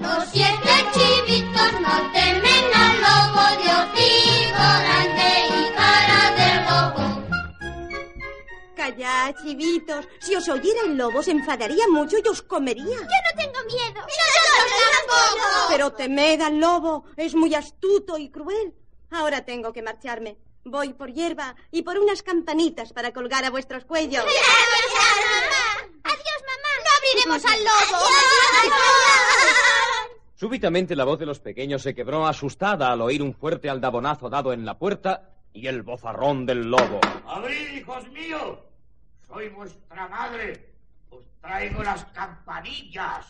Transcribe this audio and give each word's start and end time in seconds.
Los 0.00 0.24
siete 0.32 0.72
chivitos 0.94 1.72
no 1.80 2.12
temen 2.12 2.64
al 2.74 2.94
lobo 3.04 3.44
de 3.60 3.68
hocico 3.78 4.66
grande 4.84 5.28
y 5.48 5.74
cara 5.76 6.22
de 6.38 6.48
lobo. 6.68 7.04
Callad, 8.76 9.34
chivitos. 9.42 10.08
Si 10.20 10.34
os 10.34 10.48
oyera 10.48 10.80
el 10.86 10.96
lobo, 10.96 11.22
se 11.22 11.32
enfadaría 11.32 11.86
mucho 11.88 12.16
y 12.24 12.28
os 12.28 12.42
comería. 12.42 12.84
Yo 12.84 12.94
no 12.96 13.32
tengo 13.36 13.60
miedo. 13.66 14.00
Nosotros 14.00 14.82
tampoco. 14.98 15.68
Pero 15.70 15.92
temed 15.92 16.40
al 16.40 16.58
lobo. 16.58 17.04
Es 17.16 17.34
muy 17.34 17.54
astuto 17.54 18.16
y 18.18 18.30
cruel. 18.30 18.74
Ahora 19.10 19.44
tengo 19.44 19.72
que 19.72 19.82
marcharme. 19.82 20.36
Voy 20.64 20.92
por 20.92 21.12
hierba 21.12 21.54
y 21.70 21.82
por 21.82 21.98
unas 21.98 22.22
campanitas 22.22 22.92
para 22.92 23.12
colgar 23.12 23.44
a 23.44 23.50
vuestros 23.50 23.84
cuellos. 23.84 24.24
Adiós, 26.04 26.42
mamá. 26.46 26.72
No 26.84 26.90
abriremos 26.98 27.44
al 27.44 27.64
lobo. 27.64 28.04
Súbitamente 30.34 30.94
la 30.94 31.04
voz 31.04 31.18
de 31.18 31.26
los 31.26 31.40
pequeños 31.40 31.82
se 31.82 31.94
quebró 31.94 32.26
asustada 32.26 32.92
al 32.92 33.00
oír 33.00 33.22
un 33.22 33.34
fuerte 33.34 33.68
aldabonazo 33.68 34.28
dado 34.28 34.52
en 34.52 34.64
la 34.64 34.78
puerta 34.78 35.30
y 35.52 35.66
el 35.66 35.82
bozarrón 35.82 36.46
del 36.46 36.70
lobo. 36.70 37.00
¡Abrid, 37.26 37.78
hijos 37.78 38.08
míos! 38.10 38.58
Soy 39.26 39.48
vuestra 39.48 40.06
madre. 40.08 40.74
Os 41.10 41.24
traigo 41.40 41.82
las 41.82 42.04
campanillas. 42.06 43.26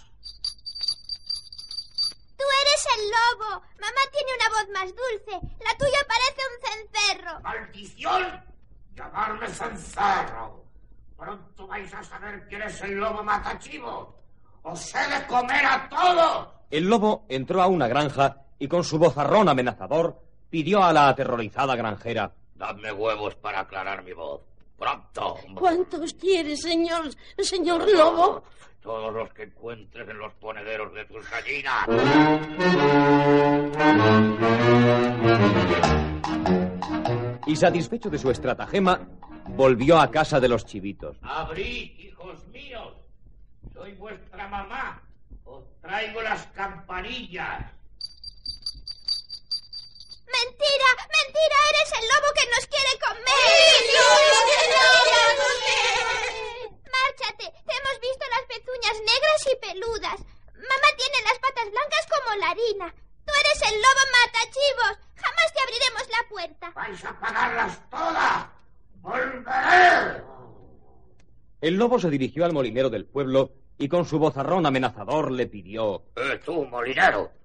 El 2.96 3.10
lobo. 3.10 3.62
Mamá 3.80 4.02
tiene 4.12 4.30
una 4.38 4.48
voz 4.56 4.68
más 4.72 4.88
dulce. 4.94 5.46
La 5.64 5.76
tuya 5.76 5.98
parece 6.06 6.42
un 6.48 6.56
cencerro. 6.68 7.40
¡Maldición! 7.40 8.44
¡Llamarme 8.94 9.48
cencerro! 9.48 10.64
Pronto 11.16 11.66
vais 11.66 11.92
a 11.92 12.02
saber 12.02 12.46
quién 12.48 12.62
es 12.62 12.80
el 12.82 12.94
lobo 12.94 13.22
matachivo. 13.22 14.14
¡Os 14.62 14.94
he 14.94 15.08
de 15.08 15.26
comer 15.26 15.64
a 15.64 15.88
todos! 15.88 16.48
El 16.70 16.84
lobo 16.84 17.24
entró 17.28 17.62
a 17.62 17.66
una 17.66 17.88
granja 17.88 18.36
y 18.58 18.68
con 18.68 18.84
su 18.84 18.98
bozarrón 18.98 19.48
amenazador 19.48 20.20
pidió 20.50 20.82
a 20.82 20.92
la 20.92 21.08
aterrorizada 21.08 21.76
granjera. 21.76 22.32
Dadme 22.54 22.92
huevos 22.92 23.34
para 23.36 23.60
aclarar 23.60 24.02
mi 24.02 24.12
voz. 24.12 24.42
¡Pronto! 24.78 25.36
¿Cuántos 25.56 26.14
quieres, 26.14 26.62
señor, 26.62 27.10
señor 27.38 27.90
lobo? 27.90 28.44
Todos 28.80 29.12
los 29.12 29.32
que 29.32 29.42
encuentres 29.42 30.08
en 30.08 30.18
los 30.18 30.32
ponederos 30.34 30.94
de 30.94 31.04
tus 31.06 31.28
gallinas. 31.28 31.86
Y 37.46 37.56
satisfecho 37.56 38.08
de 38.08 38.18
su 38.18 38.30
estratagema, 38.30 39.00
volvió 39.48 39.98
a 39.98 40.10
casa 40.10 40.38
de 40.38 40.48
los 40.48 40.64
chivitos. 40.64 41.18
Abrid, 41.22 41.98
hijos 41.98 42.46
míos. 42.48 42.94
Soy 43.74 43.94
vuestra 43.94 44.46
mamá. 44.46 45.02
Os 45.44 45.64
traigo 45.80 46.22
las 46.22 46.46
campanillas. 46.48 47.77
Mentira, 51.28 51.58
eres 51.68 51.92
el 52.00 52.04
lobo 52.08 52.28
que 52.32 52.46
nos 52.48 52.64
quiere 52.72 52.92
comer. 53.04 53.26
Márchate, 56.88 57.46
te 57.52 57.72
hemos 57.76 57.96
visto 58.00 58.24
las 58.32 58.44
pezuñas 58.48 58.96
negras 59.04 59.40
y 59.44 59.56
peludas. 59.60 60.18
Mamá 60.54 60.88
tiene 60.96 61.18
las 61.28 61.38
patas 61.38 61.68
blancas 61.70 62.04
como 62.08 62.34
la 62.40 62.48
harina. 62.48 62.94
Tú 63.26 63.32
eres 63.44 63.60
el 63.70 63.76
lobo 63.76 64.04
matachivos. 64.16 64.94
Jamás 65.16 65.52
te 65.52 65.60
abriremos 65.60 66.08
la 66.08 66.22
puerta. 66.30 66.72
¡Vais 66.74 67.04
a 67.04 67.20
pagarlas 67.20 67.90
todas! 67.90 68.46
¡Volveré! 69.02 70.24
El 71.60 71.74
lobo 71.74 71.98
se 71.98 72.08
dirigió 72.08 72.46
al 72.46 72.54
molinero 72.54 72.88
del 72.88 73.04
pueblo 73.04 73.52
y 73.76 73.88
con 73.88 74.06
su 74.06 74.18
bozarrón 74.18 74.64
amenazador 74.64 75.30
le 75.30 75.46
pidió. 75.46 76.04
¡Eh, 76.16 76.40
tú, 76.42 76.64
molinero! 76.64 77.37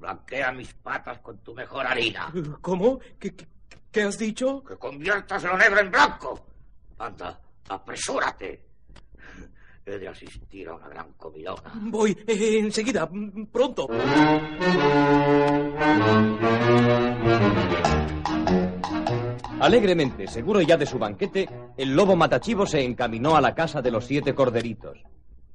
Blanquea 0.00 0.50
mis 0.52 0.72
patas 0.74 1.18
con 1.20 1.38
tu 1.38 1.54
mejor 1.54 1.86
harina. 1.86 2.32
¿Cómo? 2.62 2.98
¿Qué, 3.18 3.36
qué, 3.36 3.46
qué 3.92 4.02
has 4.02 4.18
dicho? 4.18 4.64
Que 4.64 4.76
conviertas 4.76 5.44
lo 5.44 5.56
negro 5.58 5.80
en 5.80 5.90
blanco. 5.90 6.46
Anda, 6.98 7.38
apresúrate. 7.68 8.66
He 9.84 9.98
de 9.98 10.08
asistir 10.08 10.68
a 10.68 10.74
una 10.74 10.88
gran 10.88 11.12
comidona. 11.14 11.72
Voy 11.74 12.16
eh, 12.26 12.58
enseguida, 12.58 13.06
mm, 13.10 13.46
pronto. 13.46 13.88
Alegremente, 19.60 20.26
seguro 20.26 20.62
ya 20.62 20.76
de 20.78 20.86
su 20.86 20.98
banquete, 20.98 21.48
el 21.76 21.94
lobo 21.94 22.16
matachivo 22.16 22.64
se 22.64 22.82
encaminó 22.82 23.36
a 23.36 23.40
la 23.42 23.54
casa 23.54 23.82
de 23.82 23.90
los 23.90 24.06
siete 24.06 24.34
corderitos. 24.34 24.98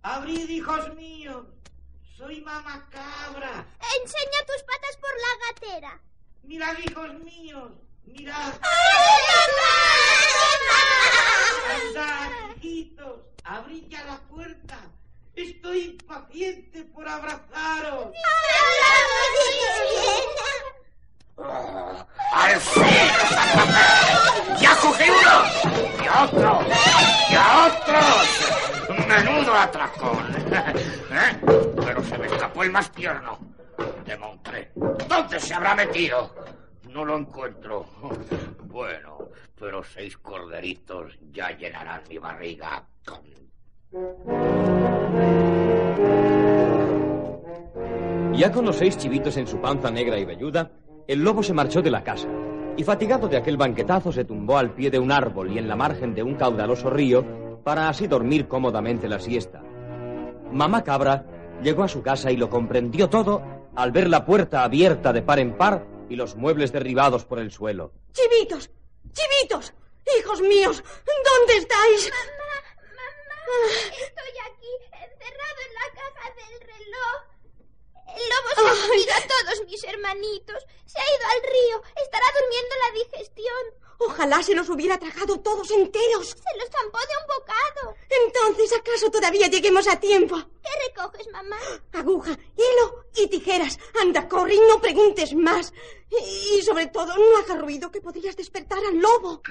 Abrid, 0.04 0.48
hijos 0.50 0.94
míos. 0.96 1.46
Soy 2.18 2.40
mamá 2.42 2.88
cabra. 2.92 3.66
Enseña 4.02 4.46
tus 4.48 4.64
patas 4.64 4.98
por 5.02 5.12
la 5.20 5.32
gatera. 5.48 6.00
Mirad, 6.44 6.78
hijos 6.80 7.14
míos. 7.26 7.72
Mirad. 8.06 8.54
Andad, 11.76 12.56
hijitos. 12.56 13.20
Abrid 13.44 13.84
ya 13.90 14.04
la 14.06 14.18
puerta. 14.30 14.80
Estoy 15.36 16.00
impaciente 16.00 16.86
por 16.86 17.06
abrazaros. 17.06 18.08
¡Al 22.32 22.62
fin! 22.62 23.10
¡Ya 24.62 24.76
cogí 24.78 25.10
uno! 25.10 25.44
¡Y 26.02 26.08
otro! 26.24 26.66
¡Y 27.30 27.36
a 27.36 27.66
otros! 27.66 29.06
¡Menudo 29.06 29.54
atracón! 29.54 31.05
Pero 31.86 32.04
se 32.04 32.18
me 32.18 32.26
escapó 32.26 32.64
el 32.64 32.72
más 32.72 32.92
tierno. 32.92 33.38
De 34.06 34.18
Montré. 34.18 34.72
¿Dónde 35.08 35.40
se 35.40 35.54
habrá 35.54 35.76
metido? 35.76 36.34
No 36.90 37.06
lo 37.06 37.18
encuentro. 37.18 37.86
Bueno, 38.64 39.30
pero 39.60 39.84
seis 39.84 40.18
corderitos 40.18 41.18
ya 41.32 41.52
llenarán 41.52 42.02
mi 42.10 42.18
barriga 42.18 42.84
con... 43.06 43.20
Ya 48.34 48.52
con 48.52 48.66
los 48.66 48.76
seis 48.76 48.98
chivitos 48.98 49.38
en 49.38 49.48
su 49.48 49.62
panza 49.62 49.90
negra 49.92 50.18
y 50.18 50.26
velluda, 50.26 50.72
el 51.08 51.24
lobo 51.24 51.42
se 51.42 51.54
marchó 51.54 51.82
de 51.82 51.92
la 51.92 52.04
casa 52.04 52.28
y 52.78 52.84
fatigado 52.84 53.28
de 53.28 53.38
aquel 53.38 53.56
banquetazo 53.58 54.12
se 54.12 54.26
tumbó 54.26 54.58
al 54.58 54.72
pie 54.74 54.90
de 54.92 55.00
un 55.00 55.12
árbol 55.12 55.52
y 55.52 55.58
en 55.58 55.68
la 55.68 55.76
margen 55.76 56.14
de 56.14 56.24
un 56.24 56.36
caudaloso 56.36 56.90
río 56.90 57.62
para 57.64 57.88
así 57.88 58.08
dormir 58.08 58.48
cómodamente 58.48 59.08
la 59.08 59.20
siesta. 59.20 59.64
Mamá 60.52 60.84
Cabra 60.84 61.26
llegó 61.62 61.84
a 61.84 61.88
su 61.88 62.02
casa 62.02 62.32
y 62.32 62.38
lo 62.38 62.50
comprendió 62.50 63.10
todo 63.10 63.42
al 63.76 63.92
ver 63.92 64.08
la 64.10 64.26
puerta 64.26 64.64
abierta 64.64 65.14
de 65.14 65.22
par 65.22 65.40
en 65.40 65.58
par 65.58 65.86
y 66.10 66.16
los 66.16 66.36
muebles 66.36 66.72
derribados 66.72 67.26
por 67.26 67.40
el 67.40 67.52
suelo. 67.52 67.92
Chivitos, 68.14 68.70
chivitos, 69.12 69.74
hijos 70.20 70.42
míos, 70.42 70.84
¿dónde 71.06 71.58
estáis? 71.58 72.10
Mamá, 72.10 72.56
mamá, 72.88 73.68
estoy 73.92 74.34
aquí, 74.52 74.74
encerrado 74.92 75.60
en 75.68 75.74
la 75.74 75.88
caja 76.02 76.34
del 76.36 76.60
reloj. 76.62 77.36
El 78.16 78.24
lobo 78.30 78.50
se 78.56 78.62
ha 78.62 78.88
comido 78.88 79.14
a 79.14 79.28
todos 79.28 79.66
mis 79.66 79.84
hermanitos. 79.84 80.66
Se 80.86 81.00
ha 81.00 81.04
ido 81.04 81.26
al 81.36 81.42
río. 81.44 81.84
Estará 82.02 82.26
durmiendo 82.40 82.76
la 82.80 83.04
digestión. 83.04 83.86
Ojalá 84.00 84.44
se 84.44 84.56
los 84.56 84.70
hubiera 84.70 84.98
tragado 84.98 85.40
todos 85.42 85.70
enteros. 85.72 86.28
Se 86.30 86.58
los 86.58 86.70
zampó 86.70 87.00
de 87.00 87.16
un 87.20 87.28
bocado. 87.28 87.96
Entonces, 88.26 88.72
¿acaso 88.78 89.12
todavía 89.12 89.48
lleguemos 89.48 89.88
a 89.88 90.00
tiempo? 90.00 90.38
¿Qué 91.26 91.32
recoges, 91.32 91.32
mamá? 91.32 91.56
Aguja, 91.94 92.32
hilo 92.32 93.06
y 93.16 93.28
tijeras. 93.28 93.80
Anda, 94.02 94.28
corre 94.28 94.56
y 94.56 94.60
no 94.70 94.80
preguntes 94.80 95.34
más. 95.36 95.74
Y, 96.12 96.58
y 96.60 96.62
sobre 96.62 96.88
todo, 96.88 97.16
no 97.16 97.38
hagas 97.38 97.62
ruido 97.62 97.92
que 97.92 98.02
podrías 98.02 98.36
despertar 98.36 98.80
al 98.80 99.00
lobo. 99.00 99.42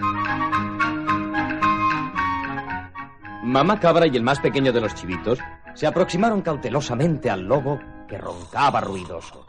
Mamá 3.42 3.78
Cabra 3.78 4.06
y 4.06 4.16
el 4.16 4.22
más 4.22 4.40
pequeño 4.40 4.72
de 4.72 4.80
los 4.80 4.94
chivitos 4.94 5.38
se 5.74 5.86
aproximaron 5.86 6.42
cautelosamente 6.42 7.28
al 7.30 7.42
lobo 7.42 7.78
que 8.08 8.18
roncaba 8.18 8.80
ruidoso. 8.80 9.46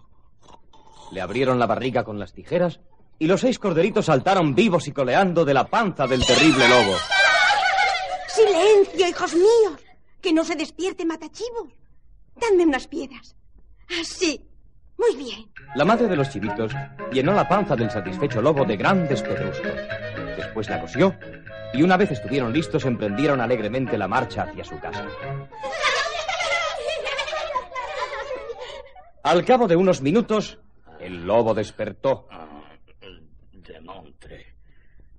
Le 1.12 1.22
abrieron 1.22 1.60
la 1.60 1.68
barriga 1.68 2.04
con 2.04 2.20
las 2.20 2.34
tijeras 2.34 2.80
y 3.20 3.28
los 3.28 3.42
seis 3.42 3.58
corderitos 3.60 4.08
saltaron 4.08 4.54
vivos 4.54 4.88
y 4.88 4.92
coleando 4.92 5.46
de 5.46 5.54
la 5.54 5.68
panza 5.68 6.08
del 6.08 6.26
terrible 6.26 6.68
lobo. 6.68 6.98
¡Silencio, 8.28 9.08
hijos 9.08 9.34
míos! 9.34 9.80
Que 10.22 10.34
no 10.34 10.44
se 10.44 10.56
despierte 10.56 11.06
Matachivos. 11.06 11.70
Dadme 12.36 12.66
unas 12.66 12.88
piedras. 12.88 13.36
Así. 14.00 14.46
Muy 14.98 15.16
bien. 15.16 15.52
La 15.76 15.86
madre 15.86 16.08
de 16.08 16.16
los 16.16 16.30
chivitos 16.30 16.72
llenó 17.12 17.34
la 17.34 17.48
panza 17.48 17.76
del 17.76 17.92
satisfecho 17.92 18.42
lobo 18.42 18.64
de 18.66 18.78
grandes 18.78 19.22
pedruscos. 19.22 19.74
Después 20.38 20.70
la 20.70 20.80
cosió 20.80 21.14
y 21.74 21.84
una 21.84 21.98
vez 21.98 22.12
estuvieron 22.12 22.54
listos 22.54 22.86
emprendieron 22.86 23.42
alegremente 23.42 23.98
la 23.98 24.08
marcha 24.08 24.44
hacia 24.44 24.64
su 24.64 24.80
casa. 24.80 25.06
Al 29.24 29.44
cabo 29.44 29.68
de 29.68 29.76
unos 29.76 30.02
minutos, 30.02 30.60
el 31.00 31.26
lobo 31.26 31.54
despertó. 31.54 32.28
De 33.52 33.82
montre, 33.82 34.56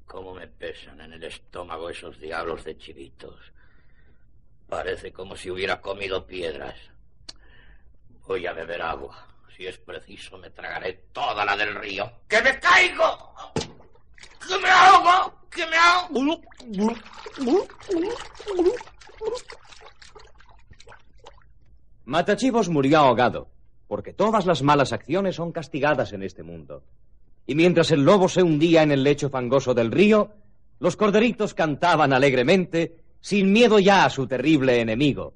cómo 0.07 0.33
me 0.33 0.47
pesan 0.47 1.01
en 1.01 1.13
el 1.13 1.25
estómago 1.25 1.91
esos 1.91 2.19
diablos 2.19 2.65
de 2.65 2.79
chivitos. 2.79 3.53
Parece 4.69 5.13
como 5.13 5.37
si 5.37 5.51
hubiera 5.51 5.81
comido 5.81 6.27
piedras. 6.27 6.77
Voy 8.27 8.47
a 8.47 8.53
beber 8.53 8.83
agua. 8.83 9.27
Si 9.57 9.67
es 9.67 9.79
preciso, 9.79 10.37
me 10.37 10.51
tragaré 10.51 11.05
toda 11.13 11.45
la 11.45 11.57
del 11.57 11.75
río. 11.77 12.11
¡Que 12.29 12.43
me 12.43 12.59
caigo! 12.59 13.33
¡Que 14.47 14.59
me 14.59 14.69
ahogo! 14.69 15.35
¡Que 15.51 15.67
me 15.67 15.77
ahogo! 15.77 16.43
Matachivos 22.05 22.69
murió 22.69 22.99
ahogado, 22.99 23.49
porque 23.89 24.13
todas 24.13 24.45
las 24.47 24.63
malas 24.63 24.93
acciones 24.93 25.37
son 25.37 25.53
castigadas 25.53 26.13
en 26.13 26.23
este 26.23 26.43
mundo. 26.43 26.85
Y 27.47 27.55
mientras 27.55 27.91
el 27.93 28.05
lobo 28.05 28.29
se 28.29 28.43
hundía 28.43 28.83
en 28.83 28.93
el 28.93 29.03
lecho 29.03 29.31
fangoso 29.31 29.73
del 29.73 29.91
río, 29.91 30.33
los 30.79 30.97
corderitos 30.97 31.55
cantaban 31.55 32.13
alegremente, 32.13 32.97
sin 33.21 33.53
miedo 33.53 33.79
ya 33.79 34.05
a 34.05 34.11
su 34.11 34.27
terrible 34.27 34.81
enemigo. 34.81 35.35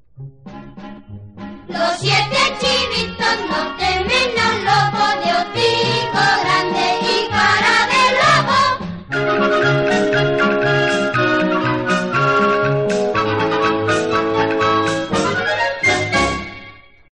Los 1.70 1.98
siete 2.00 2.36
chivitos 2.60 3.36
no 3.48 3.79